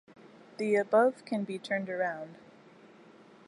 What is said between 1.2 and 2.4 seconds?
can be turned around.